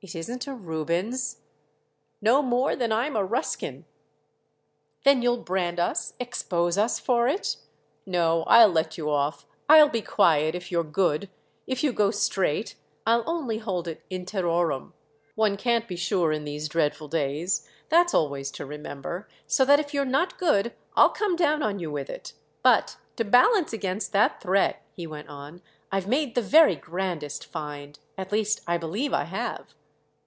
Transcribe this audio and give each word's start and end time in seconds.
"It 0.00 0.14
isn't 0.14 0.46
a 0.46 0.54
Rubens?" 0.54 1.40
"No 2.22 2.40
more 2.40 2.76
than 2.76 2.92
I'm 2.92 3.16
a 3.16 3.24
Ruskin." 3.24 3.84
"Then 5.04 5.22
you'll 5.22 5.42
brand 5.42 5.80
us—expose 5.80 6.78
us 6.78 7.00
for 7.00 7.26
it?" 7.26 7.56
"No, 8.06 8.44
I'll 8.44 8.68
let 8.68 8.96
you 8.96 9.10
off—I'll 9.10 9.88
be 9.88 10.02
quiet 10.02 10.54
if 10.54 10.70
you're 10.70 10.84
good, 10.84 11.28
if 11.66 11.82
you 11.82 11.92
go 11.92 12.12
straight. 12.12 12.76
I'll 13.08 13.24
only 13.26 13.58
hold 13.58 13.88
it 13.88 14.04
in 14.08 14.24
terrorem. 14.24 14.92
One 15.34 15.56
can't 15.56 15.88
be 15.88 15.96
sure 15.96 16.30
in 16.30 16.44
these 16.44 16.68
dreadful 16.68 17.08
days—that's 17.08 18.14
always 18.14 18.52
to 18.52 18.64
remember; 18.64 19.28
so 19.48 19.64
that 19.64 19.80
if 19.80 19.92
you're 19.92 20.04
not 20.04 20.38
good 20.38 20.74
I'll 20.94 21.10
come 21.10 21.34
down 21.34 21.60
on 21.64 21.80
you 21.80 21.90
with 21.90 22.08
it. 22.08 22.34
But 22.62 22.98
to 23.16 23.24
balance 23.24 23.72
against 23.72 24.12
that 24.12 24.40
threat," 24.40 24.80
he 24.92 25.08
went 25.08 25.28
on, 25.28 25.60
"I've 25.90 26.06
made 26.06 26.36
the 26.36 26.40
very 26.40 26.76
grandest 26.76 27.44
find. 27.44 27.98
At 28.16 28.30
least 28.30 28.60
I 28.64 28.78
believe 28.78 29.12
I 29.12 29.24
have!" 29.24 29.74